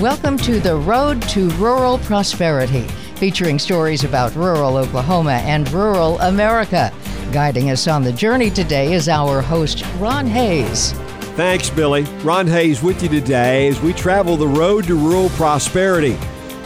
[0.00, 2.82] Welcome to The Road to Rural Prosperity,
[3.16, 6.92] featuring stories about rural Oklahoma and rural America.
[7.32, 10.92] Guiding us on the journey today is our host, Ron Hayes.
[11.34, 12.04] Thanks, Billy.
[12.22, 16.14] Ron Hayes with you today as we travel the road to rural prosperity.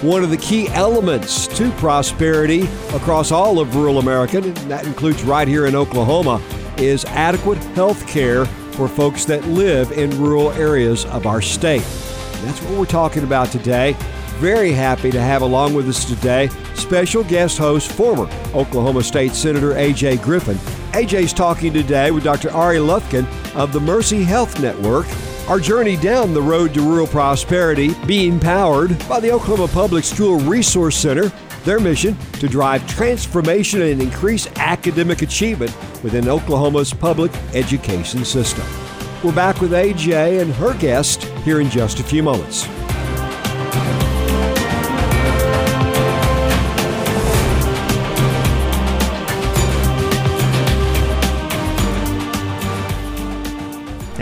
[0.03, 5.25] One of the key elements to prosperity across all of rural America, and that includes
[5.25, 6.43] right here in Oklahoma,
[6.77, 11.83] is adequate health care for folks that live in rural areas of our state.
[12.43, 13.97] That's what we're talking about today.
[14.39, 18.25] Very happy to have along with us today special guest host, former
[18.55, 20.17] Oklahoma State Senator A.J.
[20.19, 20.59] Griffin.
[20.95, 22.51] A.J.'s talking today with Dr.
[22.51, 23.25] Ari Lufkin
[23.55, 25.07] of the Mercy Health Network.
[25.49, 30.39] Our journey down the road to rural prosperity being powered by the Oklahoma Public School
[30.41, 31.33] Resource Center.
[31.65, 35.71] Their mission to drive transformation and increase academic achievement
[36.03, 38.67] within Oklahoma's public education system.
[39.23, 42.82] We're back with AJ and her guest here in just a few moments.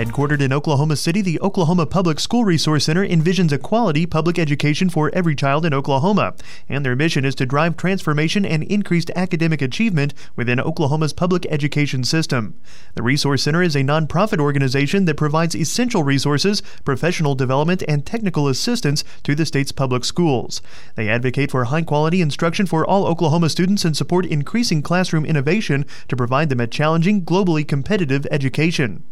[0.00, 4.88] Headquartered in Oklahoma City, the Oklahoma Public School Resource Center envisions a quality public education
[4.88, 6.32] for every child in Oklahoma,
[6.70, 12.02] and their mission is to drive transformation and increased academic achievement within Oklahoma's public education
[12.02, 12.58] system.
[12.94, 18.48] The Resource Center is a nonprofit organization that provides essential resources, professional development, and technical
[18.48, 20.62] assistance to the state's public schools.
[20.94, 25.84] They advocate for high quality instruction for all Oklahoma students and support increasing classroom innovation
[26.08, 29.04] to provide them a challenging, globally competitive education.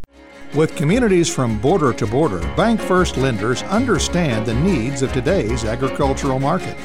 [0.55, 6.75] With communities from border to border, BancFirst lenders understand the needs of today's agricultural market.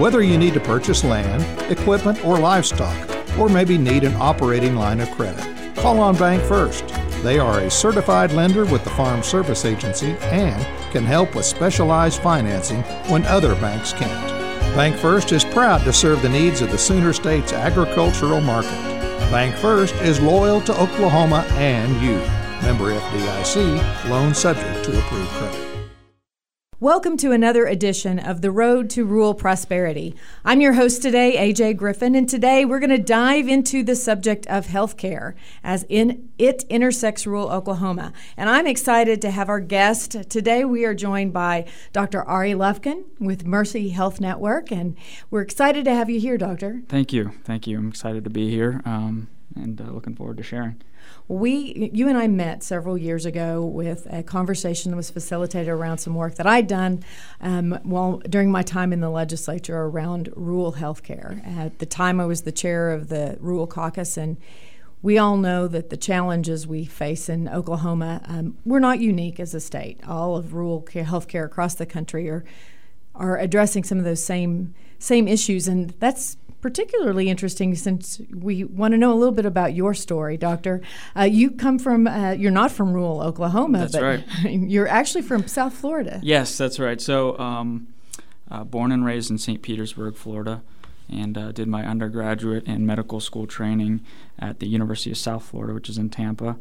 [0.00, 2.96] Whether you need to purchase land, equipment, or livestock,
[3.38, 5.44] or maybe need an operating line of credit,
[5.76, 7.22] call on BancFirst.
[7.22, 12.22] They are a certified lender with the Farm Service Agency and can help with specialized
[12.22, 14.30] financing when other banks can't.
[14.74, 18.70] BancFirst is proud to serve the needs of the Sooner State's agricultural market.
[19.30, 22.39] BancFirst is loyal to Oklahoma and you.
[22.62, 25.70] Member FDIC, loan subject to approved credit.
[26.78, 30.14] Welcome to another edition of The Road to Rural Prosperity.
[30.44, 34.46] I'm your host today, AJ Griffin, and today we're going to dive into the subject
[34.46, 35.34] of healthcare
[35.64, 38.12] as in it intersects rural Oklahoma.
[38.36, 40.30] And I'm excited to have our guest.
[40.30, 42.22] Today we are joined by Dr.
[42.22, 44.96] Ari Lufkin with Mercy Health Network, and
[45.30, 46.82] we're excited to have you here, Doctor.
[46.88, 47.32] Thank you.
[47.44, 47.78] Thank you.
[47.78, 50.80] I'm excited to be here um, and uh, looking forward to sharing.
[51.30, 55.98] We, you and I met several years ago with a conversation that was facilitated around
[55.98, 57.04] some work that I'd done
[57.40, 61.40] um, while during my time in the legislature around rural health care.
[61.46, 64.38] At the time, I was the chair of the Rural Caucus, and
[65.02, 69.54] we all know that the challenges we face in Oklahoma, um, we're not unique as
[69.54, 70.00] a state.
[70.08, 72.44] All of rural care across the country are
[73.14, 78.92] are addressing some of those same same issues, and that's particularly interesting since we want
[78.92, 80.80] to know a little bit about your story, Doctor.
[81.16, 84.24] Uh, you come from, uh, you're not from rural Oklahoma, that's but right.
[84.44, 86.20] you're actually from South Florida.
[86.22, 87.00] Yes, that's right.
[87.00, 87.88] So, um,
[88.50, 89.62] uh, born and raised in St.
[89.62, 90.62] Petersburg, Florida,
[91.08, 94.00] and uh, did my undergraduate and medical school training
[94.38, 96.56] at the University of South Florida, which is in Tampa.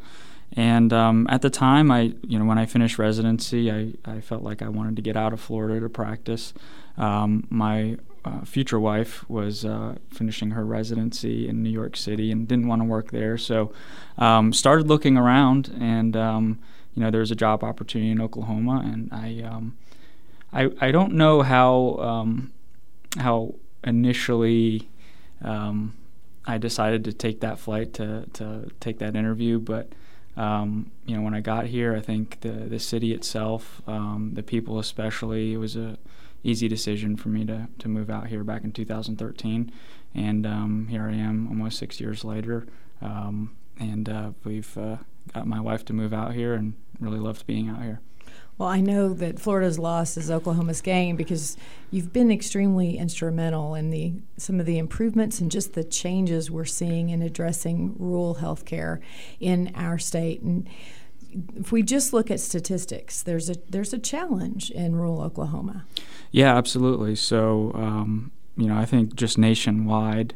[0.55, 4.41] And um, at the time, I, you know, when I finished residency, I, I felt
[4.41, 6.53] like I wanted to get out of Florida to practice.
[6.97, 12.47] Um, my uh, future wife was uh, finishing her residency in New York City and
[12.47, 13.71] didn't want to work there, so
[14.17, 16.59] um, started looking around, and um,
[16.93, 19.77] you know there was a job opportunity in Oklahoma, and I um,
[20.51, 22.51] I, I don't know how um,
[23.17, 24.89] how initially
[25.41, 25.93] um,
[26.45, 29.89] I decided to take that flight to to take that interview, but.
[30.37, 34.79] Um, you know, when I got here, I think the the city itself, the people
[34.79, 35.97] especially, it was a
[36.43, 39.71] easy decision for me to, to move out here back in 2013.
[40.15, 42.67] And um, here I am almost six years later.
[43.01, 44.97] Um, and uh, we've uh,
[45.33, 48.01] got my wife to move out here and really loved being out here.
[48.57, 51.55] Well, I know that Florida's loss is Oklahoma's gain because
[51.91, 56.65] you've been extremely instrumental in the some of the improvements and just the changes we're
[56.65, 58.99] seeing in addressing rural health care
[59.39, 60.41] in our state.
[60.41, 60.67] And
[61.55, 65.85] if we just look at statistics, there's a there's a challenge in rural Oklahoma.
[66.31, 67.15] Yeah, absolutely.
[67.15, 70.33] So um, you know, I think just nationwide,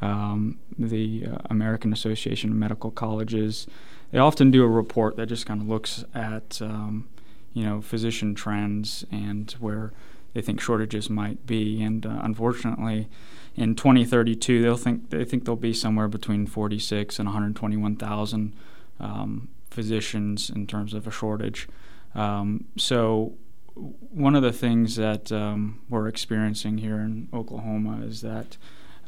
[0.00, 3.66] um, the uh, American Association of Medical Colleges
[4.10, 7.08] they often do a report that just kind of looks at um,
[7.52, 9.92] you know physician trends and where
[10.34, 13.08] they think shortages might be, and uh, unfortunately.
[13.56, 18.54] In 2032, they'll think they think there'll be somewhere between 46 and 121,000
[19.00, 21.68] um, physicians in terms of a shortage.
[22.14, 23.34] Um, so
[23.74, 28.56] one of the things that um, we're experiencing here in Oklahoma is that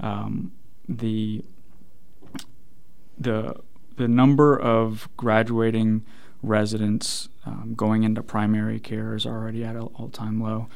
[0.00, 0.52] um,
[0.88, 1.44] the
[3.18, 3.54] the
[3.96, 6.04] the number of graduating
[6.42, 10.68] residents um, going into primary care is already at an all-time low,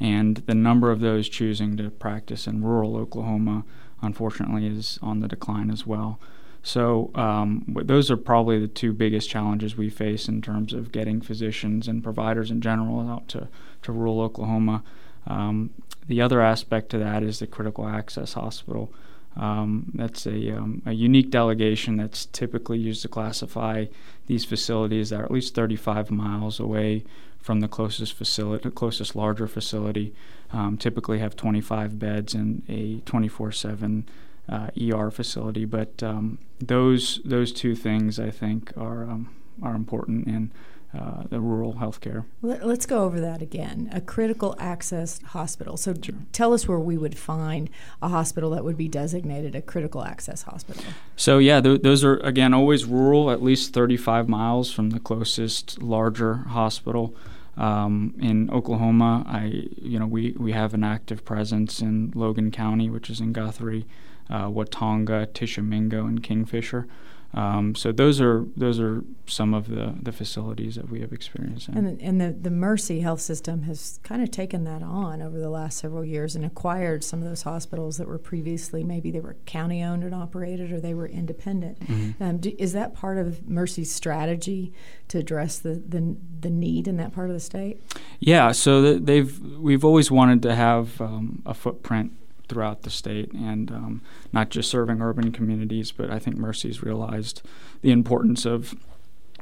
[0.00, 3.64] and the number of those choosing to practice in rural Oklahoma,
[4.00, 6.18] unfortunately, is on the decline as well.
[6.62, 11.20] So um, those are probably the two biggest challenges we face in terms of getting
[11.20, 13.48] physicians and providers in general out to,
[13.82, 14.84] to rural Oklahoma.
[15.26, 15.70] Um,
[16.06, 18.92] the other aspect to that is the critical access hospital.
[19.36, 23.86] Um, that's a, um, a unique delegation that's typically used to classify
[24.26, 27.04] these facilities that are at least 35 miles away
[27.40, 30.14] from the closest facility, the closest larger facility.
[30.52, 34.04] Um, typically have 25 beds and a 24/7
[34.48, 35.64] uh, ER facility.
[35.64, 40.50] But um, those those two things I think are um, are important in
[40.94, 42.26] uh, the rural healthcare.
[42.42, 43.88] Let, us go over that again.
[43.94, 45.78] A critical access hospital.
[45.78, 46.16] So sure.
[46.32, 47.70] tell us where we would find
[48.02, 50.84] a hospital that would be designated a critical access hospital.
[51.16, 55.80] So yeah, th- those are again always rural, at least 35 miles from the closest
[55.80, 57.14] larger hospital.
[57.56, 62.90] Um, in Oklahoma, I you know we, we have an active presence in Logan County,
[62.90, 63.86] which is in Guthrie,
[64.32, 66.88] uh, Watonga, Tishomingo, and Kingfisher.
[67.34, 71.68] Um, so those are those are some of the, the facilities that we have experienced.
[71.68, 71.78] In.
[71.78, 75.38] And, the, and the, the Mercy Health System has kind of taken that on over
[75.38, 79.20] the last several years and acquired some of those hospitals that were previously maybe they
[79.20, 81.80] were county owned and operated or they were independent.
[81.80, 82.22] Mm-hmm.
[82.22, 84.74] Um, do, is that part of Mercy's strategy
[85.08, 87.80] to address the, the, the need in that part of the state?
[88.20, 92.12] Yeah, so they've we've always wanted to have um, a footprint
[92.48, 94.02] throughout the state and um,
[94.32, 97.42] not just serving urban communities, but I think Mercy's realized
[97.80, 98.74] the importance of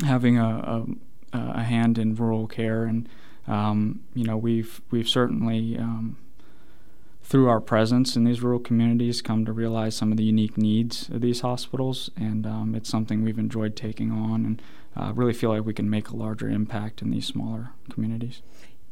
[0.05, 0.87] having a,
[1.33, 2.85] a, a hand in rural care.
[2.85, 3.09] And,
[3.47, 6.17] um, you know, we've, we've certainly, um,
[7.23, 11.09] through our presence in these rural communities, come to realize some of the unique needs
[11.11, 12.11] of these hospitals.
[12.17, 14.63] And um, it's something we've enjoyed taking on and
[14.97, 18.43] uh, really feel like we can make a larger impact in these smaller communities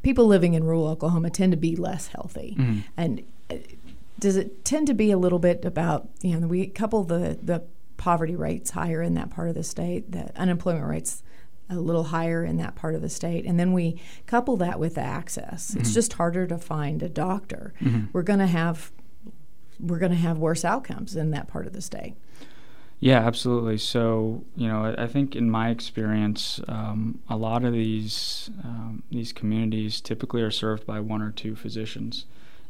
[0.03, 2.57] people living in rural Oklahoma tend to be less healthy.
[2.59, 2.81] Mm-hmm.
[2.97, 3.57] And uh,
[4.19, 7.63] does it tend to be a little bit about you know we couple the the
[7.97, 11.23] poverty rates higher in that part of the state, the unemployment rates
[11.69, 14.95] a little higher in that part of the state, and then we couple that with
[14.95, 15.71] the access.
[15.71, 15.81] Mm-hmm.
[15.81, 17.75] It's just harder to find a doctor.
[17.81, 18.07] Mm-hmm.
[18.13, 18.91] We're going to have
[19.79, 22.15] we're going to have worse outcomes in that part of the state.
[23.01, 23.79] Yeah, absolutely.
[23.79, 29.33] So, you know, I think in my experience, um, a lot of these um, these
[29.33, 32.25] communities typically are served by one or two physicians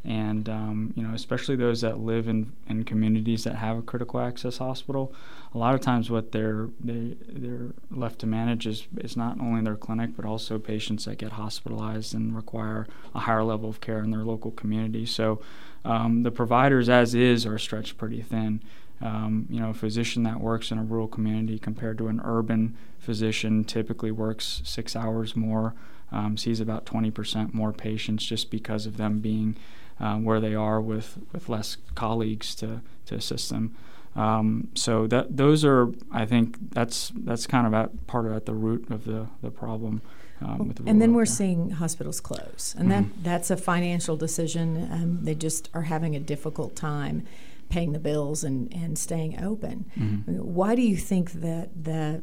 [0.04, 4.20] and um, you know especially those that live in, in communities that have a critical
[4.20, 5.12] access hospital
[5.54, 9.62] a lot of times what they're they, they're left to manage is, is not only
[9.62, 14.02] their clinic but also patients that get hospitalized and require a higher level of care
[14.02, 15.06] in their local community.
[15.06, 15.40] So
[15.84, 18.62] um, the providers as is are stretched pretty thin.
[19.00, 22.76] Um, you know, a physician that works in a rural community compared to an urban
[22.98, 25.74] physician typically works six hours more,
[26.10, 29.56] um, sees about 20% more patients just because of them being
[30.00, 33.74] um, where they are with, with less colleagues to, to assist them.
[34.16, 38.46] Um, so that those are, I think, that's that's kind of at part of at
[38.46, 40.02] the root of the the problem.
[40.40, 43.08] Um, the and then we're seeing hospitals close, and mm-hmm.
[43.08, 44.88] that that's a financial decision.
[44.90, 47.24] Um, they just are having a difficult time
[47.68, 49.84] paying the bills and, and staying open.
[49.96, 50.32] Mm-hmm.
[50.32, 52.22] Why do you think that that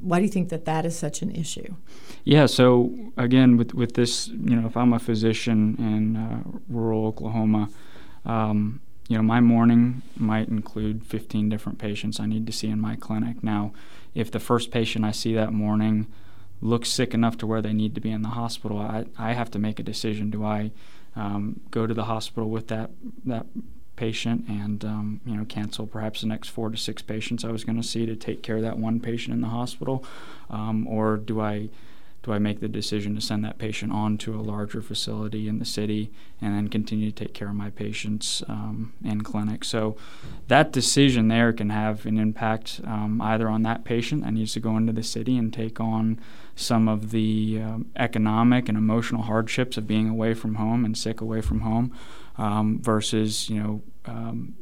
[0.00, 1.74] why do you think that that is such an issue?
[2.24, 7.06] Yeah, so again, with with this, you know, if I'm a physician in uh, rural
[7.06, 7.68] Oklahoma,
[8.24, 12.80] um, you know, my morning might include 15 different patients I need to see in
[12.80, 13.42] my clinic.
[13.42, 13.72] Now,
[14.14, 16.06] if the first patient I see that morning
[16.60, 19.50] looks sick enough to where they need to be in the hospital, I, I have
[19.52, 20.30] to make a decision.
[20.30, 20.72] Do I
[21.16, 22.90] um, go to the hospital with that
[23.24, 23.46] that
[24.00, 27.64] patient and um, you know cancel perhaps the next four to six patients I was
[27.64, 30.02] going to see to take care of that one patient in the hospital,
[30.48, 31.68] um, or do I
[32.22, 35.58] do I make the decision to send that patient on to a larger facility in
[35.58, 39.64] the city and then continue to take care of my patients um, in clinic?
[39.64, 39.96] So
[40.48, 44.60] that decision there can have an impact um, either on that patient that needs to
[44.60, 46.20] go into the city and take on
[46.54, 51.22] some of the um, economic and emotional hardships of being away from home and sick
[51.22, 51.90] away from home,
[52.40, 54.54] um, versus you know um,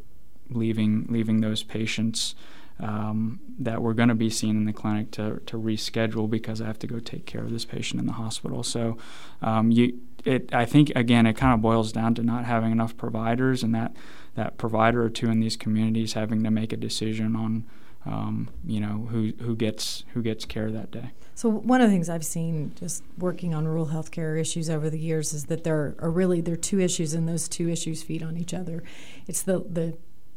[0.51, 2.35] leaving leaving those patients
[2.81, 6.67] um, that were going to be seen in the clinic to, to reschedule because I
[6.67, 8.63] have to go take care of this patient in the hospital.
[8.63, 8.99] So
[9.43, 12.97] um, you, it, I think again, it kind of boils down to not having enough
[12.97, 13.97] providers and that
[14.35, 17.65] that provider or two in these communities having to make a decision on
[18.05, 21.11] um, you know, who who gets who gets care that day.
[21.35, 24.99] So one of the things I've seen just working on rural healthcare issues over the
[24.99, 28.23] years is that there are really there are two issues, and those two issues feed
[28.23, 28.83] on each other.
[29.27, 29.97] It's the the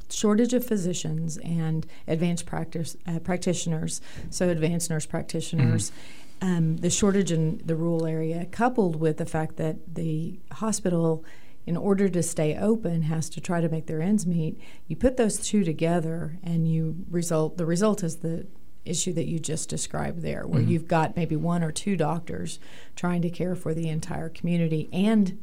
[0.10, 5.90] shortage of physicians and advanced practice uh, practitioners, so advanced nurse practitioners.
[5.90, 5.98] Mm-hmm.
[6.44, 11.24] Um, the shortage in the rural area, coupled with the fact that the hospital
[11.66, 15.18] in order to stay open has to try to make their ends meet you put
[15.18, 18.46] those two together and you result the result is the
[18.84, 20.72] issue that you just described there where mm-hmm.
[20.72, 22.60] you've got maybe one or two doctors
[22.96, 25.40] trying to care for the entire community and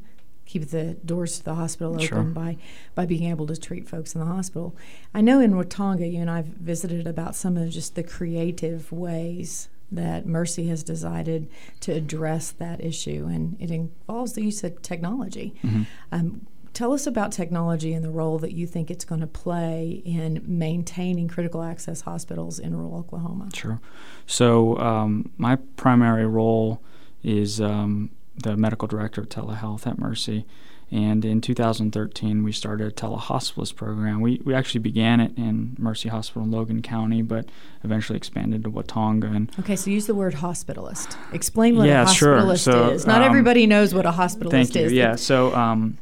[0.49, 2.23] keep the doors to the hospital open sure.
[2.23, 2.57] by
[2.95, 4.75] by being able to treat folks in the hospital.
[5.15, 9.69] I know in Watonga, you and I've visited about some of just the creative ways
[9.91, 11.49] that Mercy has decided
[11.81, 15.55] to address that issue, and it involves the use of technology.
[15.63, 15.83] Mm-hmm.
[16.13, 20.03] Um, tell us about technology and the role that you think it's going to play
[20.05, 23.49] in maintaining critical access hospitals in rural Oklahoma.
[23.55, 23.81] Sure.
[24.27, 26.83] So, um, my primary role
[27.23, 28.11] is um,
[28.43, 30.45] the medical director of telehealth at Mercy.
[30.91, 34.21] And in 2013, we started a telehospitalist program.
[34.23, 37.47] We, we actually began it in Mercy Hospital in Logan County, but
[37.85, 39.35] eventually expanded to Watonga.
[39.35, 41.17] And okay, so use the word hospitalist.
[41.33, 42.73] Explain what yeah, a hospitalist sure.
[42.73, 43.07] so, is.
[43.07, 44.51] Not um, everybody knows what a hospitalist is.
[44.51, 44.83] thank you.
[44.83, 44.93] is.
[44.93, 45.99] Yeah, so um,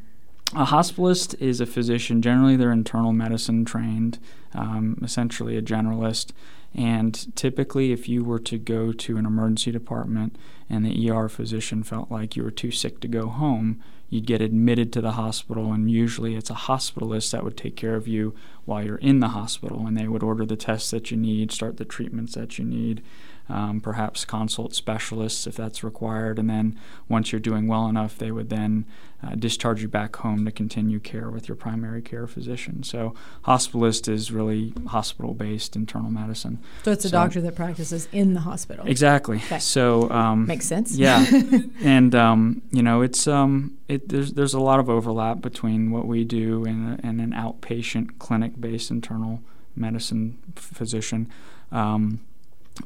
[0.54, 2.22] a hospitalist is a physician.
[2.22, 4.20] Generally, they're internal medicine trained,
[4.54, 6.30] um, essentially a generalist.
[6.74, 10.36] And typically, if you were to go to an emergency department
[10.70, 14.40] and the ER physician felt like you were too sick to go home, you'd get
[14.40, 18.34] admitted to the hospital, and usually it's a hospitalist that would take care of you
[18.64, 21.76] while you're in the hospital, and they would order the tests that you need, start
[21.76, 23.02] the treatments that you need
[23.48, 28.30] um, perhaps consult specialists if that's required, and then once you're doing well enough, they
[28.30, 28.84] would then
[29.22, 32.82] uh, discharge you back home to continue care with your primary care physician.
[32.82, 36.58] So, hospitalist is really hospital based internal medicine.
[36.84, 38.86] So, it's a so, doctor that practices in the hospital.
[38.86, 39.36] Exactly.
[39.36, 39.58] Okay.
[39.58, 40.96] So, um, makes sense.
[40.96, 41.24] Yeah.
[41.82, 46.06] and, um, you know, it's, um, it, there's, there's a lot of overlap between what
[46.06, 49.40] we do and, and an outpatient clinic based internal
[49.74, 51.30] medicine physician.
[51.72, 52.20] Um,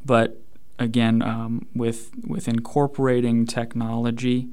[0.04, 0.40] but
[0.80, 4.48] again, um, with with incorporating technology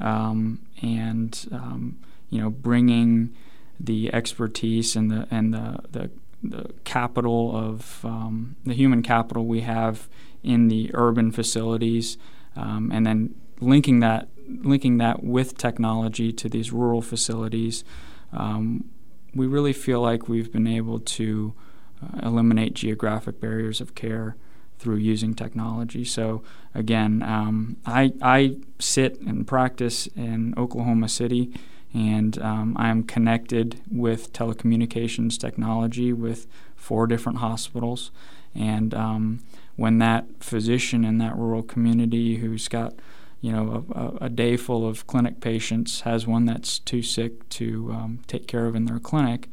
[0.00, 1.98] um, and um,
[2.30, 3.34] you know bringing
[3.78, 6.10] the expertise and the and the the,
[6.42, 10.08] the capital of um, the human capital we have
[10.42, 12.16] in the urban facilities,
[12.56, 17.84] um, and then linking that linking that with technology to these rural facilities,
[18.32, 18.84] um,
[19.34, 21.52] we really feel like we've been able to
[22.02, 24.36] uh, eliminate geographic barriers of care
[24.78, 26.04] through using technology.
[26.04, 26.42] So
[26.74, 31.52] again, um, I, I sit and practice in Oklahoma City,
[31.94, 38.10] and um, I am connected with telecommunications technology with four different hospitals.
[38.54, 39.40] And um,
[39.76, 42.94] when that physician in that rural community who's got
[43.40, 47.92] you know, a, a, day full of clinic patients has one that's too sick to
[47.92, 49.48] um, take care of in their clinic,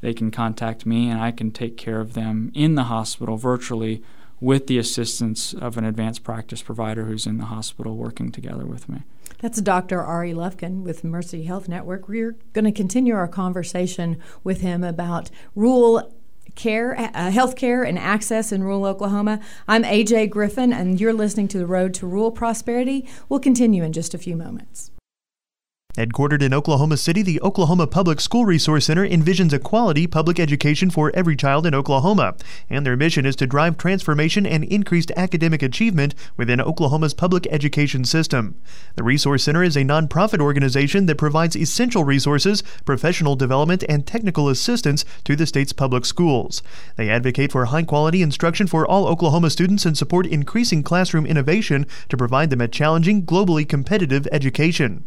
[0.00, 4.02] they can contact me and I can take care of them in the hospital virtually
[4.40, 8.88] with the assistance of an advanced practice provider who's in the hospital working together with
[8.88, 9.02] me.
[9.40, 10.02] That's Dr.
[10.02, 12.08] Ari Lufkin with Mercy Health Network.
[12.08, 16.12] We're going to continue our conversation with him about rural
[16.54, 19.40] care, uh, health care, and access in rural Oklahoma.
[19.68, 23.08] I'm AJ Griffin, and you're listening to The Road to Rural Prosperity.
[23.28, 24.90] We'll continue in just a few moments.
[25.98, 30.90] Headquartered in Oklahoma City, the Oklahoma Public School Resource Center envisions a quality public education
[30.90, 32.36] for every child in Oklahoma,
[32.70, 38.04] and their mission is to drive transformation and increased academic achievement within Oklahoma's public education
[38.04, 38.54] system.
[38.94, 44.48] The Resource Center is a nonprofit organization that provides essential resources, professional development, and technical
[44.48, 46.62] assistance to the state's public schools.
[46.94, 51.88] They advocate for high quality instruction for all Oklahoma students and support increasing classroom innovation
[52.08, 55.04] to provide them a challenging, globally competitive education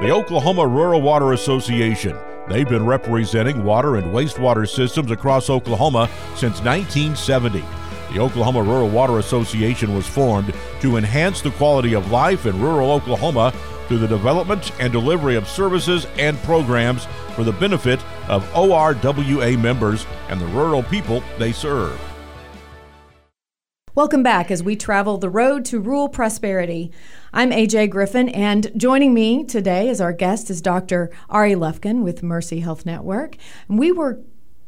[0.00, 2.16] the Oklahoma Rural Water Association.
[2.48, 7.64] They've been representing water and wastewater systems across Oklahoma since 1970.
[8.12, 12.92] The Oklahoma Rural Water Association was formed to enhance the quality of life in rural
[12.92, 13.52] Oklahoma
[13.88, 20.06] through the development and delivery of services and programs for the benefit of ORWA members
[20.28, 22.00] and the rural people they serve.
[23.96, 26.92] Welcome back as we travel the road to rural prosperity.
[27.32, 31.10] I'm AJ Griffin, and joining me today as our guest is Dr.
[31.28, 33.36] Ari Lufkin with Mercy Health Network.
[33.68, 34.20] We were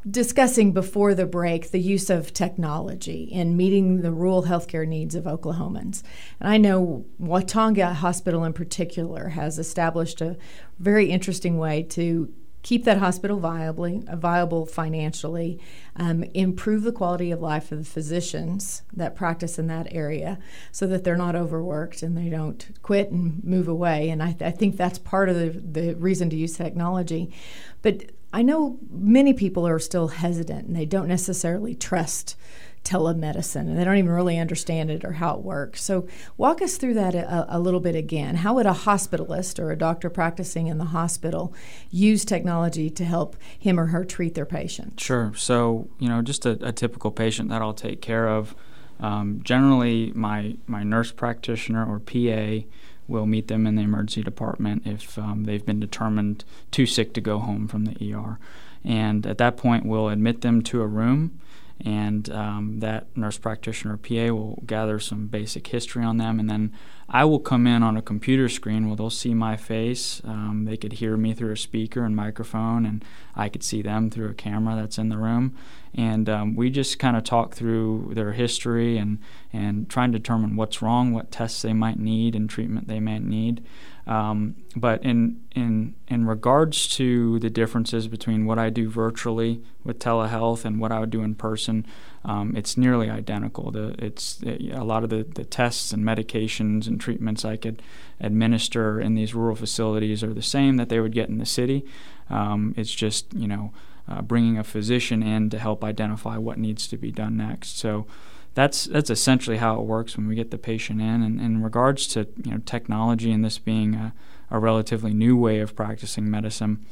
[0.07, 5.23] discussing before the break the use of technology in meeting the rural healthcare needs of
[5.23, 6.03] Oklahomans.
[6.39, 10.37] And I know Watonga Hospital in particular has established a
[10.77, 12.31] very interesting way to
[12.63, 15.59] keep that hospital viably, uh, viable financially,
[15.95, 20.37] um, improve the quality of life of the physicians that practice in that area
[20.71, 24.09] so that they're not overworked and they don't quit and move away.
[24.09, 27.33] And I, th- I think that's part of the, the reason to use technology.
[27.81, 32.35] But I know many people are still hesitant and they don't necessarily trust
[32.83, 35.83] telemedicine and they don't even really understand it or how it works.
[35.83, 36.07] So,
[36.37, 38.37] walk us through that a, a, little bit again.
[38.37, 41.53] How would a hospitalist or a doctor practicing in the hospital
[41.91, 44.99] use technology to help him or her treat their patient?
[44.99, 45.31] Sure.
[45.35, 48.55] So, you know, just a, a typical patient that I'll take care of.
[48.99, 52.67] Um, generally, my, my nurse practitioner or PA
[53.07, 57.21] will meet them in the emergency department if um, they've been determined too sick to
[57.21, 58.39] go home from the ER.
[58.83, 61.39] And at that point, we'll admit them to a room
[61.83, 66.73] and um, that nurse practitioner PA will gather some basic history on them, and then
[67.09, 70.21] I will come in on a computer screen where they'll see my face.
[70.23, 73.03] Um, they could hear me through a speaker and microphone, and
[73.35, 75.55] I could see them through a camera that's in the room.
[75.93, 79.19] And um, we just kind of talk through their history and
[79.51, 83.23] and try and determine what's wrong, what tests they might need, and treatment they might
[83.23, 83.61] need.
[84.07, 89.99] Um, but in in in regards to the differences between what I do virtually with
[89.99, 91.85] telehealth and what I would do in person,
[92.25, 93.71] um, it's nearly identical.
[93.71, 97.81] The, it's it, a lot of the, the tests and medications and treatments I could
[98.19, 101.85] administer in these rural facilities are the same that they would get in the city.
[102.29, 103.71] Um, it's just you know
[104.07, 107.77] uh, bringing a physician in to help identify what needs to be done next.
[107.77, 108.07] So
[108.53, 111.21] that's that's essentially how it works when we get the patient in.
[111.21, 114.13] And, in regards to you know technology and this being a,
[114.49, 116.85] a relatively new way of practicing medicine,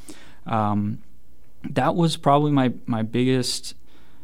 [0.46, 1.00] um,
[1.70, 3.76] that was probably my my biggest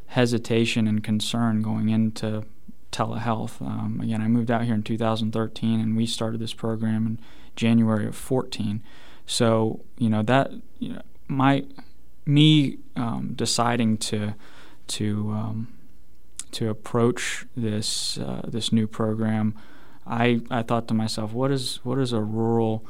[0.07, 2.45] hesitation and concern going into
[2.91, 3.61] telehealth.
[3.61, 7.19] Um, again, I moved out here in 2013, and we started this program in
[7.55, 8.81] January of 14.
[9.25, 11.65] So you know that you know my
[12.25, 14.35] me um, deciding to
[14.87, 15.67] to um,
[16.55, 19.53] to approach this uh, this new program,
[20.07, 22.85] I I thought to myself, what is what is a rural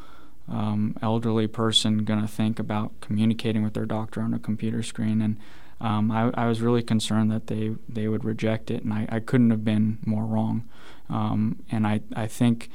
[0.47, 5.19] um, elderly person going to think about communicating with their doctor on a computer screen?
[5.19, 5.38] And
[5.82, 9.19] um, I, I, was really concerned that they they would reject it, and I, I
[9.19, 10.69] couldn't have been more wrong.
[11.10, 12.69] Um, and I I think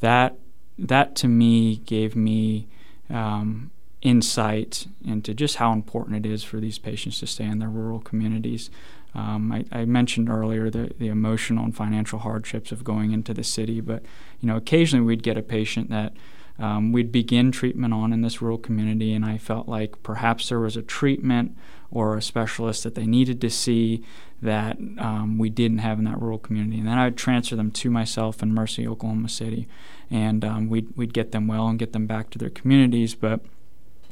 [0.00, 0.36] that
[0.78, 2.68] that to me gave me
[3.10, 3.72] um,
[4.02, 7.98] insight into just how important it is for these patients to stay in their rural
[7.98, 8.70] communities.
[9.14, 13.42] Um, I, I, mentioned earlier the, the emotional and financial hardships of going into the
[13.42, 14.02] city, but
[14.40, 16.12] you know occasionally we'd get a patient that
[16.58, 20.60] um, we'd begin treatment on in this rural community, and I felt like perhaps there
[20.60, 21.56] was a treatment
[21.90, 24.04] or a specialist that they needed to see
[24.42, 27.90] that um, we didn't have in that rural community, and then I'd transfer them to
[27.90, 29.68] myself in Mercy, Oklahoma City,
[30.10, 33.40] and um, we'd we'd get them well and get them back to their communities, but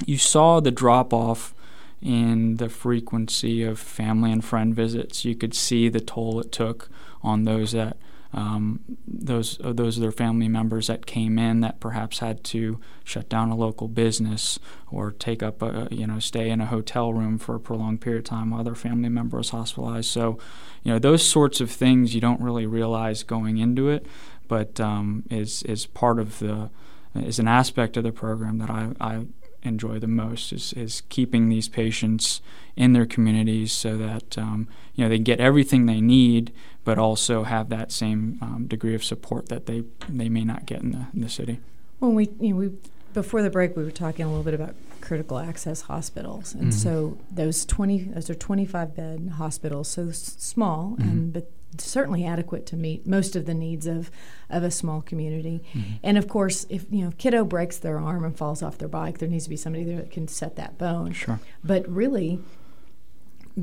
[0.04, 1.54] you saw the drop off
[2.02, 5.24] in the frequency of family and friend visits.
[5.24, 6.88] You could see the toll it took
[7.22, 7.96] on those that
[8.32, 12.78] um, those uh, those of their family members that came in that perhaps had to
[13.02, 14.58] shut down a local business
[14.90, 18.18] or take up a you know stay in a hotel room for a prolonged period
[18.18, 20.10] of time while their family member was hospitalized.
[20.10, 20.38] So,
[20.82, 24.06] you know those sorts of things you don't really realize going into it,
[24.48, 26.68] but um, is is part of the
[27.14, 29.24] is an aspect of the program that I, I
[29.66, 32.40] enjoy the most is, is keeping these patients
[32.76, 36.52] in their communities so that um, you know they get everything they need,
[36.84, 40.82] but also have that same um, degree of support that they they may not get
[40.82, 41.60] in the, in the city.
[41.98, 42.70] When we you know we
[43.14, 46.70] before the break we were talking a little bit about critical access hospitals, and mm-hmm.
[46.70, 51.02] so those twenty those are twenty five bed hospitals, so s- small, mm-hmm.
[51.02, 51.50] and but
[51.80, 54.10] certainly adequate to meet most of the needs of,
[54.50, 55.62] of a small community.
[55.72, 55.92] Mm-hmm.
[56.02, 59.18] And of course, if you know kiddo breaks their arm and falls off their bike,
[59.18, 61.12] there needs to be somebody there that can set that bone.
[61.12, 61.40] Sure.
[61.64, 62.40] But really,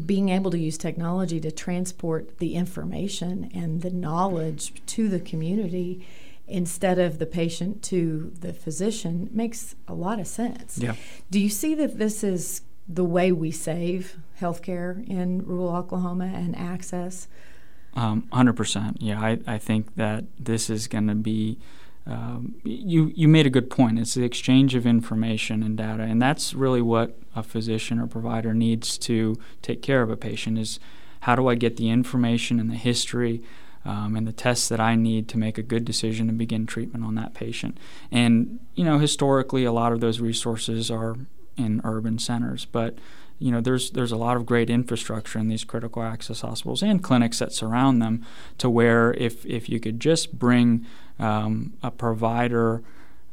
[0.06, 6.06] being able to use technology to transport the information and the knowledge to the community
[6.48, 10.78] instead of the patient to the physician makes a lot of sense.
[10.78, 10.96] Yeah.
[11.30, 16.56] Do you see that this is the way we save healthcare in rural Oklahoma and
[16.56, 17.28] access?
[17.96, 18.98] Um, 100%.
[19.00, 21.60] Yeah, I, I think that this is going to be.
[22.06, 23.98] Um, you you made a good point.
[23.98, 28.54] It's the exchange of information and data, and that's really what a physician or provider
[28.54, 30.58] needs to take care of a patient.
[30.58, 30.82] Is
[31.22, 33.42] how do I get the information and the history
[33.86, 37.06] um, and the tests that I need to make a good decision to begin treatment
[37.06, 37.78] on that patient?
[38.12, 41.16] And you know, historically, a lot of those resources are
[41.58, 42.98] in urban centers, but
[43.40, 47.04] you know, there's there's a lot of great infrastructure in these critical access hospitals and
[47.04, 48.26] clinics that surround them,
[48.58, 50.86] to where if if you could just bring
[51.20, 52.82] um, a provider.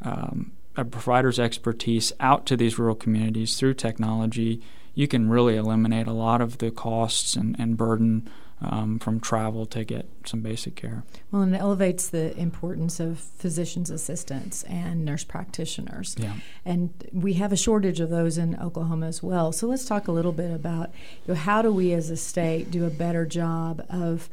[0.02, 4.62] Um, a provider's expertise out to these rural communities through technology,
[4.94, 8.28] you can really eliminate a lot of the costs and, and burden
[8.62, 11.04] um, from travel to get some basic care.
[11.30, 16.14] Well, and it elevates the importance of physician's assistants and nurse practitioners.
[16.18, 16.34] Yeah.
[16.64, 19.52] And we have a shortage of those in Oklahoma as well.
[19.52, 20.90] So let's talk a little bit about
[21.26, 24.28] you know, how do we as a state do a better job of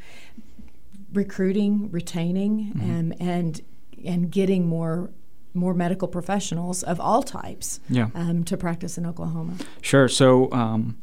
[1.13, 2.91] recruiting, retaining, mm-hmm.
[2.91, 3.61] um, and
[4.05, 5.09] and getting more
[5.53, 8.09] more medical professionals of all types yeah.
[8.13, 9.55] um, to practice in Oklahoma.
[9.81, 10.07] Sure.
[10.07, 10.97] So um,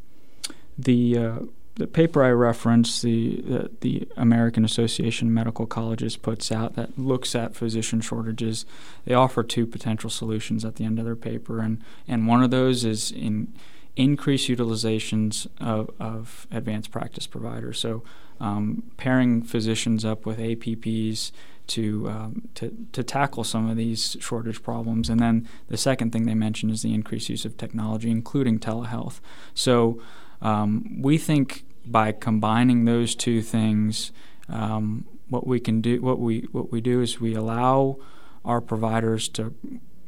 [0.79, 1.39] the uh,
[1.77, 6.97] the paper I referenced, the, the, the American Association of Medical Colleges puts out that
[6.99, 8.65] looks at physician shortages.
[9.05, 12.51] They offer two potential solutions at the end of their paper, and and one of
[12.51, 13.53] those is in
[13.97, 17.79] increase utilizations of, of advanced practice providers.
[17.79, 18.03] So
[18.41, 21.31] um, pairing physicians up with APPs
[21.67, 25.09] to, um, to to tackle some of these shortage problems.
[25.09, 29.21] And then the second thing they mentioned is the increased use of technology, including telehealth.
[29.55, 30.01] So
[30.43, 34.13] um, we think by combining those two things,
[34.49, 37.97] um, what we can do, what we what we do is we allow
[38.45, 39.55] our providers to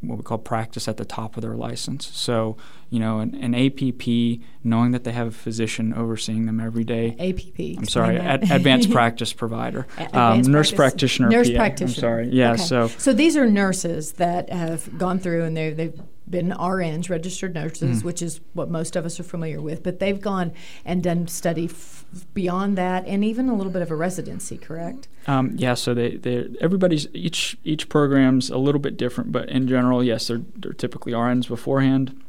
[0.00, 2.06] what we call practice at the top of their license.
[2.06, 2.56] So,
[2.90, 7.16] you know, an, an, APP, knowing that they have a physician overseeing them every day.
[7.18, 7.78] APP.
[7.78, 9.86] I'm sorry, ad, advanced practice provider.
[10.12, 11.28] Um, nurse practitioner.
[11.28, 12.08] Nurse PA, practitioner.
[12.08, 12.28] I'm sorry.
[12.28, 12.52] Yeah.
[12.52, 12.62] Okay.
[12.62, 12.88] So.
[12.88, 18.00] So these are nurses that have gone through and they they've been RNs, registered nurses,
[18.00, 18.04] mm.
[18.04, 20.52] which is what most of us are familiar with, but they've gone
[20.84, 25.08] and done study f- beyond that and even a little bit of a residency, correct?
[25.26, 29.68] Um, yeah, so they, they everybody's each each program's a little bit different, but in
[29.68, 32.20] general, yes, they're, they're typically RNs beforehand.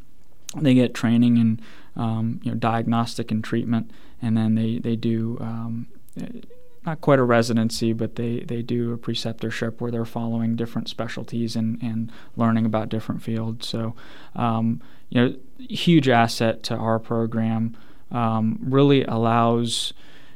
[0.56, 1.62] They get training and
[1.96, 5.88] um, you know diagnostic and treatment, and then they they do um,
[6.88, 11.56] not quite a residency, but they, they do a preceptorship where they're following different specialties
[11.56, 13.68] and, and learning about different fields.
[13.68, 13.94] So,
[14.36, 17.76] um, you know, huge asset to our program.
[18.10, 19.92] Um, really allows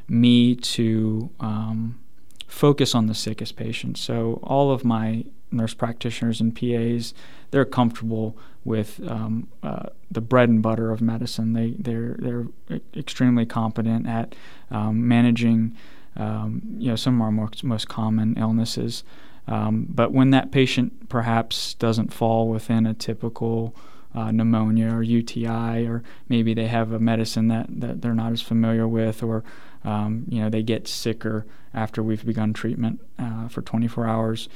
[0.09, 1.97] me to um,
[2.45, 4.01] focus on the sickest patients.
[4.01, 7.13] So all of my nurse practitioners and PAs,
[7.51, 11.53] they're comfortable with um, uh, the bread and butter of medicine.
[11.53, 12.47] They they're they're
[12.95, 14.35] extremely competent at
[14.69, 15.75] um, managing
[16.15, 19.03] um, you know, some of our most, most common illnesses.
[19.47, 23.75] Um, but when that patient perhaps doesn't fall within a typical
[24.13, 28.41] uh, pneumonia or UTI, or maybe they have a medicine that, that they're not as
[28.41, 29.43] familiar with, or
[29.83, 34.49] um, you know they get sicker after we've begun treatment uh, for 24 hours.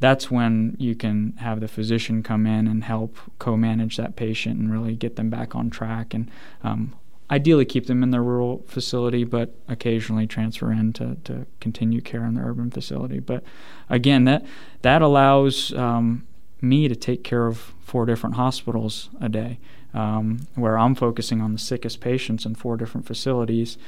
[0.00, 4.72] That's when you can have the physician come in and help co-manage that patient and
[4.72, 6.30] really get them back on track and
[6.62, 6.94] um,
[7.30, 12.24] ideally keep them in their rural facility, but occasionally transfer in to, to continue care
[12.24, 13.20] in the urban facility.
[13.20, 13.44] But
[13.88, 14.44] again, that
[14.82, 16.26] that allows um,
[16.60, 19.58] me to take care of four different hospitals a day,
[19.94, 23.78] um, where I'm focusing on the sickest patients in four different facilities.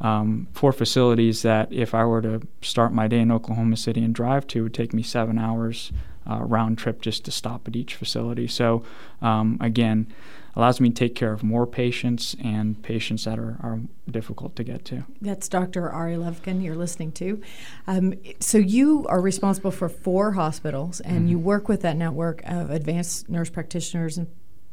[0.00, 4.14] Um, four facilities that, if I were to start my day in Oklahoma City and
[4.14, 5.92] drive to, would take me seven hours
[6.28, 8.46] uh, round trip just to stop at each facility.
[8.46, 8.82] So,
[9.22, 10.12] um, again,
[10.56, 13.80] allows me to take care of more patients and patients that are, are
[14.10, 15.04] difficult to get to.
[15.20, 15.90] That's Dr.
[15.90, 17.42] Ari Levkin you're listening to.
[17.86, 21.28] Um, so you are responsible for four hospitals, and mm-hmm.
[21.28, 24.28] you work with that network of advanced nurse practitioners and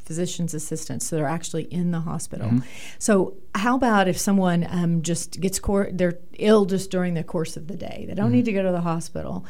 [0.06, 2.48] physician's assistants so they're actually in the hospital.
[2.48, 2.68] Mm-hmm.
[3.00, 7.58] So, how about if someone um, just gets cor- they're ill just during the course
[7.58, 8.06] of the day?
[8.08, 8.36] They don't mm-hmm.
[8.36, 9.46] need to go to the hospital.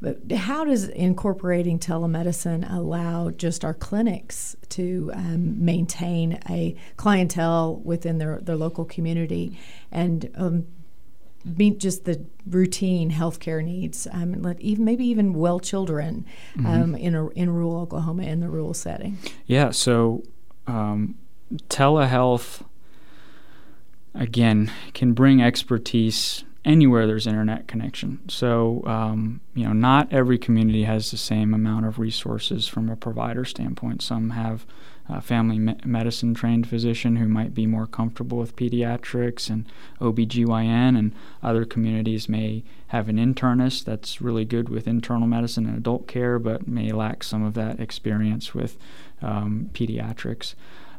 [0.00, 8.18] But how does incorporating telemedicine allow just our clinics to um, maintain a clientele within
[8.18, 9.58] their, their local community
[9.90, 10.66] and um,
[11.46, 16.66] meet just the routine healthcare needs, um, let even maybe even well children mm-hmm.
[16.66, 19.18] um, in a, in rural Oklahoma in the rural setting.
[19.46, 20.22] Yeah, so
[20.66, 21.16] um,
[21.68, 22.62] telehealth
[24.14, 28.20] again can bring expertise anywhere there's internet connection.
[28.28, 32.96] So um, you know, not every community has the same amount of resources from a
[32.96, 34.02] provider standpoint.
[34.02, 34.66] Some have
[35.08, 39.66] a family me- medicine trained physician who might be more comfortable with pediatrics and
[40.00, 45.76] OBGYN, and other communities may have an internist that's really good with internal medicine and
[45.76, 48.76] adult care, but may lack some of that experience with
[49.22, 50.54] um, pediatrics.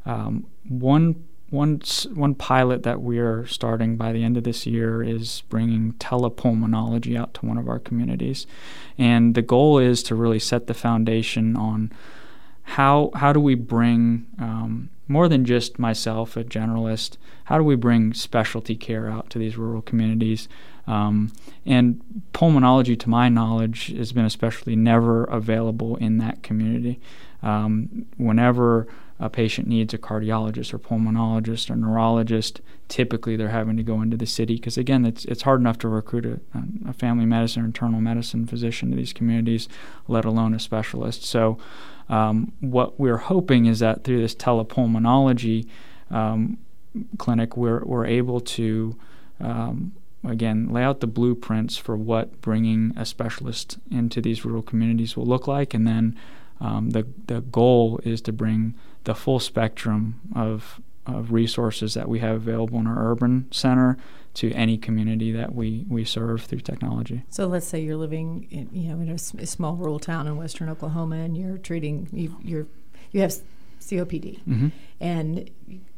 [0.06, 1.82] Um, one one
[2.14, 7.34] one pilot that we're starting by the end of this year is bringing telepulmonology out
[7.36, 8.46] to one of our communities,
[8.98, 11.92] and the goal is to really set the foundation on
[12.68, 17.16] how how do we bring um, more than just myself, a generalist.
[17.46, 20.50] How do we bring specialty care out to these rural communities?
[20.86, 21.32] Um,
[21.66, 22.02] and
[22.34, 27.00] pulmonology, to my knowledge, has been especially never available in that community.
[27.42, 28.88] Um, whenever
[29.20, 34.16] a patient needs a cardiologist or pulmonologist or neurologist, typically they're having to go into
[34.16, 36.40] the city because again, it's it's hard enough to recruit a,
[36.88, 39.68] a, family medicine or internal medicine physician to these communities,
[40.08, 41.24] let alone a specialist.
[41.24, 41.58] So,
[42.10, 45.68] um, what we're hoping is that through this telepulmonology
[46.12, 46.60] um,
[47.18, 48.96] clinic, we're we're able to
[49.40, 55.18] um, again lay out the blueprints for what bringing a specialist into these rural communities
[55.18, 56.16] will look like, and then
[56.60, 58.76] um, the the goal is to bring
[59.08, 63.98] the full spectrum of, of resources that we have available in our urban center
[64.34, 67.24] to any community that we, we serve through technology.
[67.30, 70.36] So let's say you're living in, you know in a, a small rural town in
[70.36, 72.68] western Oklahoma and you're treating you you're
[73.12, 73.34] you have
[73.80, 74.68] COPD mm-hmm.
[75.00, 75.50] and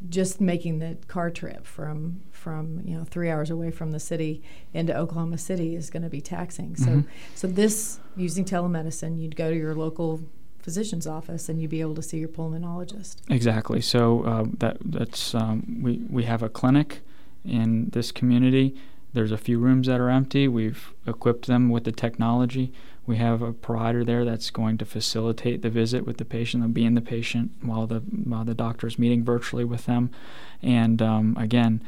[0.07, 4.43] just making the car trip from from you know 3 hours away from the city
[4.73, 6.75] into Oklahoma City is going to be taxing.
[6.75, 7.09] So mm-hmm.
[7.33, 10.21] so this using telemedicine you'd go to your local
[10.69, 13.15] physician's office and you'd be able to see your pulmonologist.
[13.27, 13.81] Exactly.
[13.81, 17.01] So uh, that that's um, we we have a clinic
[17.43, 18.75] in this community.
[19.13, 20.47] There's a few rooms that are empty.
[20.47, 22.71] We've equipped them with the technology.
[23.07, 26.61] We have a provider there that's going to facilitate the visit with the patient.
[26.61, 28.01] They'll be in the patient while the
[28.31, 30.11] while the doctor's meeting virtually with them,
[30.61, 31.81] and um, again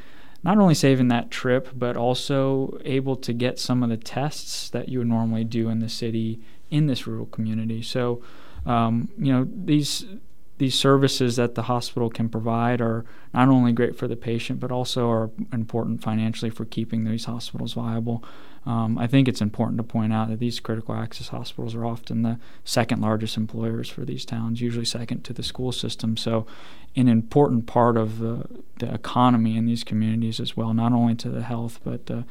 [0.43, 4.89] not only saving that trip, but also able to get some of the tests that
[4.89, 6.39] you would normally do in the city
[6.71, 7.83] in this rural community.
[7.83, 8.23] So
[8.65, 10.05] um, you know these
[10.57, 14.71] these services that the hospital can provide are not only great for the patient but
[14.71, 18.23] also are important financially for keeping these hospitals viable.
[18.63, 22.21] Um, I think it's important to point out that these critical access hospitals are often
[22.21, 26.15] the second largest employers for these towns, usually second to the school system.
[26.15, 26.45] So,
[26.95, 28.45] an important part of the,
[28.77, 32.21] the economy in these communities as well, not only to the health but uh,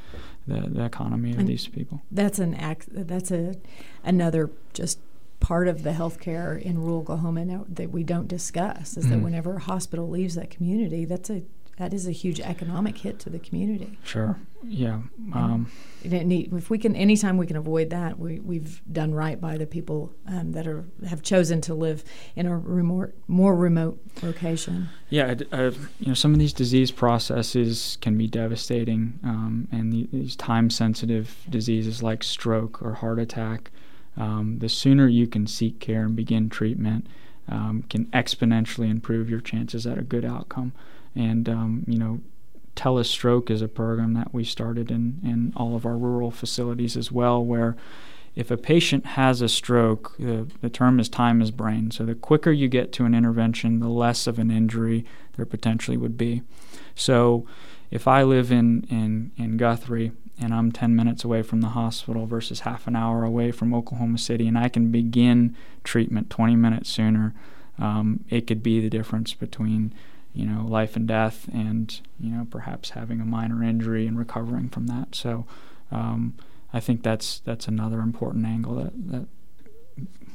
[0.47, 2.03] the, the economy of and these people.
[2.13, 2.87] That's an act.
[2.93, 3.57] That's a
[4.05, 5.01] another just
[5.41, 9.15] part of the healthcare in rural Oklahoma that we don't discuss is mm-hmm.
[9.15, 11.43] that whenever a hospital leaves that community, that's a
[11.81, 13.99] that is a huge economic hit to the community.
[14.05, 14.37] Sure.
[14.63, 15.01] Yeah.
[15.33, 15.73] Um,
[16.05, 20.13] if we can, anytime we can avoid that, we, we've done right by the people
[20.27, 22.05] um, that are have chosen to live
[22.37, 24.91] in a remote, more remote location.
[25.09, 25.37] Yeah.
[25.51, 30.37] Uh, you know, some of these disease processes can be devastating, um, and the, these
[30.37, 33.71] time-sensitive diseases like stroke or heart attack
[34.17, 37.07] um, the sooner you can seek care and begin treatment
[37.49, 40.73] um, can exponentially improve your chances at a good outcome.
[41.15, 42.21] And, um, you know,
[42.77, 47.11] Telestroke is a program that we started in, in all of our rural facilities as
[47.11, 47.77] well, where
[48.37, 51.91] if a patient has a stroke, the, the term is time is brain.
[51.91, 55.05] So the quicker you get to an intervention, the less of an injury
[55.37, 56.43] there potentially would be.
[56.95, 57.47] So
[57.91, 62.27] if I live in, in, in Guthrie and I'm 10 minutes away from the hospital
[62.27, 66.91] versus half an hour away from Oklahoma City, and I can begin treatment 20 minutes
[66.91, 67.35] sooner,
[67.79, 69.95] um, it could be the difference between
[70.33, 74.69] you know life and death, and you know perhaps having a minor injury and recovering
[74.69, 75.15] from that.
[75.15, 75.47] So
[75.91, 76.35] um,
[76.73, 79.27] I think that's that's another important angle that that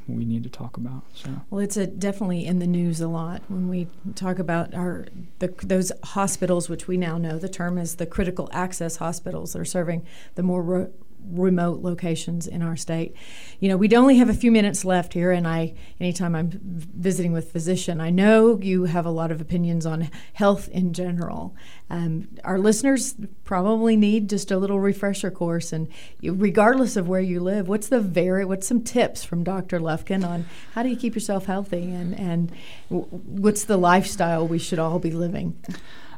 [0.07, 1.03] we need to talk about.
[1.13, 1.29] So.
[1.49, 5.05] Well, it's a, definitely in the news a lot when we talk about our
[5.39, 9.59] the, those hospitals, which we now know the term is the critical access hospitals that
[9.59, 10.89] are serving the more
[11.31, 13.15] remote locations in our state.
[13.59, 17.31] You know, we'd only have a few minutes left here, and I, anytime I'm visiting
[17.31, 21.55] with physician, I know you have a lot of opinions on health in general.
[21.89, 25.87] Um, our listeners probably need just a little refresher course, and
[26.23, 29.79] regardless of where you live, what's the very, what's some tips from Dr.
[29.79, 32.51] Lufkin on how do you keep yourself healthy, and and
[32.89, 35.55] what's the lifestyle we should all be living?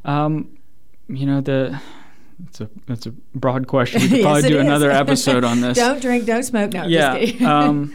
[0.05, 0.57] Um,
[1.07, 1.79] you know the
[2.45, 4.01] it's a it's a broad question.
[4.03, 5.77] We could probably yes, do another episode on this.
[5.77, 6.73] don't drink, don't smoke.
[6.73, 7.13] No, yeah.
[7.45, 7.93] um,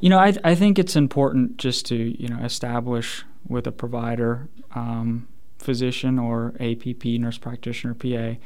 [0.00, 4.48] you know, I I think it's important just to you know establish with a provider,
[4.74, 5.28] um,
[5.58, 8.36] physician or APP, nurse practitioner, PA,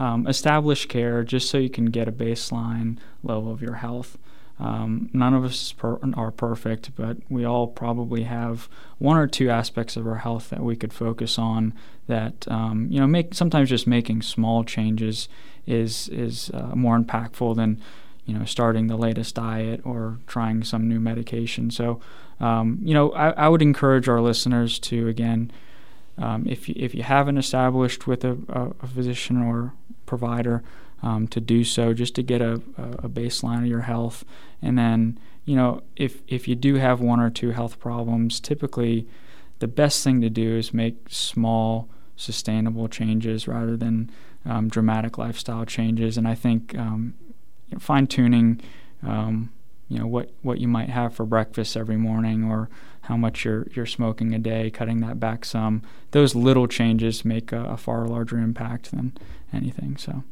[0.00, 4.18] um, establish care just so you can get a baseline level of your health.
[4.58, 9.50] Um, none of us per- are perfect, but we all probably have one or two
[9.50, 11.74] aspects of our health that we could focus on.
[12.06, 15.28] That um, you know, make sometimes just making small changes
[15.66, 17.80] is is uh, more impactful than
[18.24, 21.70] you know starting the latest diet or trying some new medication.
[21.70, 22.00] So,
[22.40, 25.50] um, you know, I, I, would encourage our listeners to again,
[26.16, 29.72] um, if you, if you haven't established with a, a, a physician or
[30.06, 30.62] provider
[31.02, 34.24] um, to do so just to get a, a baseline of your health.
[34.62, 39.06] And then, you know, if, if you do have one or two health problems, typically
[39.58, 44.10] the best thing to do is make small, sustainable changes rather than
[44.44, 46.16] um, dramatic lifestyle changes.
[46.16, 47.14] And I think um,
[47.68, 48.60] you know, fine tuning,
[49.02, 49.52] um,
[49.88, 52.68] you know, what, what you might have for breakfast every morning or
[53.02, 57.52] how much you're, you're smoking a day, cutting that back some, those little changes make
[57.52, 59.16] a, a far larger impact than
[59.52, 59.96] anything.
[59.96, 60.24] So.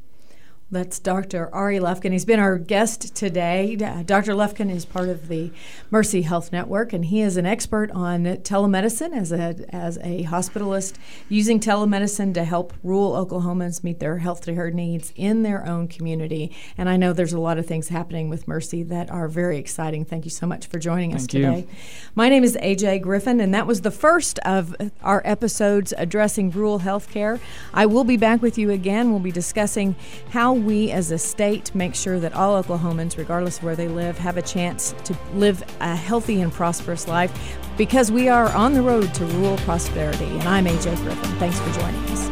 [0.70, 1.54] That's Dr.
[1.54, 2.12] Ari Lufkin.
[2.12, 3.76] He's been our guest today.
[3.76, 4.32] Uh, Dr.
[4.32, 5.52] Lufkin is part of the
[5.90, 10.94] Mercy Health Network, and he is an expert on telemedicine as a, as a hospitalist,
[11.28, 16.56] using telemedicine to help rural Oklahomans meet their health care needs in their own community.
[16.78, 20.06] And I know there's a lot of things happening with Mercy that are very exciting.
[20.06, 21.58] Thank you so much for joining Thank us today.
[21.58, 21.76] You.
[22.14, 26.78] My name is AJ Griffin, and that was the first of our episodes addressing rural
[26.78, 27.38] health care.
[27.74, 29.10] I will be back with you again.
[29.10, 29.94] We'll be discussing
[30.30, 34.16] how we as a state make sure that all Oklahomans, regardless of where they live,
[34.18, 38.82] have a chance to live a healthy and prosperous life because we are on the
[38.82, 40.24] road to rural prosperity.
[40.24, 41.38] And I'm AJ Griffin.
[41.38, 42.28] Thanks for joining us.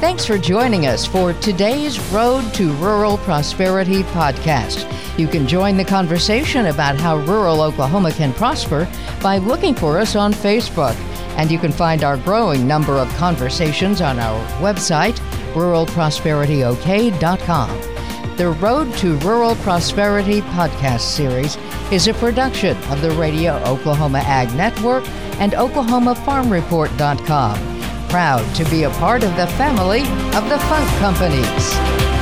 [0.00, 4.86] Thanks for joining us for today's Road to Rural Prosperity podcast.
[5.18, 8.88] You can join the conversation about how rural Oklahoma can prosper
[9.22, 10.96] by looking for us on Facebook.
[11.40, 15.16] And you can find our growing number of conversations on our website,
[15.54, 18.36] ruralprosperityok.com.
[18.36, 21.56] The Road to Rural Prosperity podcast series
[21.90, 25.08] is a production of the Radio Oklahoma Ag Network
[25.40, 28.08] and OklahomaFarmReport.com.
[28.10, 30.02] Proud to be a part of the family
[30.36, 32.19] of the Funk Companies.